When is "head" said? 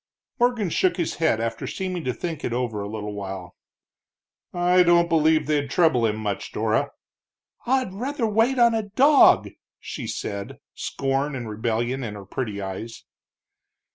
1.17-1.39